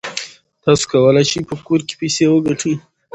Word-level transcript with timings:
تاسو 0.63 0.83
کولای 0.91 1.25
شئ 1.31 1.41
په 1.49 1.55
کور 1.67 1.79
کې 1.87 1.93
پیسې 2.01 2.23
وګټئ. 2.29 2.73